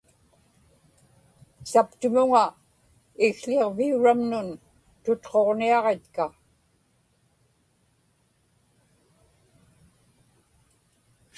saptumuŋa 1.71 2.45
ikł̣iġviuramnun 3.25 4.49
tutquġniaġitka 5.03 6.25